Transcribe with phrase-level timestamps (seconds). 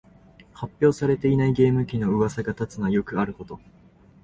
[0.51, 3.59] 発表されていないゲーム機のうわさが立つのはよくあること